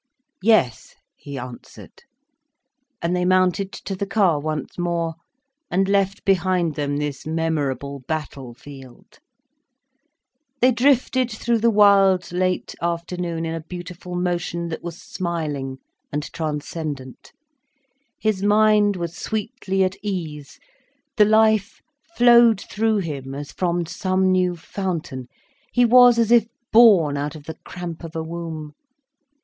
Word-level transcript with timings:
"Yes," 0.41 0.95
he 1.15 1.37
answered. 1.37 2.05
And 3.03 3.15
they 3.15 3.23
mounted 3.23 3.71
to 3.71 3.95
the 3.95 4.07
car 4.07 4.39
once 4.39 4.79
more, 4.79 5.13
and 5.69 5.87
left 5.87 6.25
behind 6.25 6.73
them 6.73 6.97
this 6.97 7.27
memorable 7.27 7.99
battle 8.07 8.55
field. 8.55 9.19
They 10.59 10.71
drifted 10.71 11.29
through 11.29 11.59
the 11.59 11.69
wild, 11.69 12.31
late 12.31 12.73
afternoon, 12.81 13.45
in 13.45 13.53
a 13.53 13.61
beautiful 13.61 14.15
motion 14.15 14.69
that 14.69 14.81
was 14.81 14.99
smiling 14.99 15.77
and 16.11 16.23
transcendent. 16.33 17.31
His 18.19 18.41
mind 18.41 18.95
was 18.95 19.15
sweetly 19.15 19.83
at 19.83 19.95
ease, 20.01 20.57
the 21.15 21.25
life 21.25 21.79
flowed 22.17 22.59
through 22.59 22.97
him 23.01 23.35
as 23.35 23.51
from 23.51 23.85
some 23.85 24.31
new 24.31 24.55
fountain, 24.55 25.27
he 25.71 25.85
was 25.85 26.17
as 26.17 26.31
if 26.31 26.47
born 26.71 27.17
out 27.17 27.35
of 27.35 27.43
the 27.43 27.59
cramp 27.63 28.03
of 28.03 28.15
a 28.15 28.23
womb. 28.23 28.73